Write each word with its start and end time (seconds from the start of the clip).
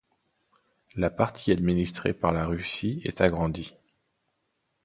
La 0.95 1.11
partie 1.11 1.51
administrée 1.51 2.13
par 2.15 2.31
la 2.31 2.47
Russie 2.47 3.01
est 3.03 3.21
agrandie. 3.21 3.75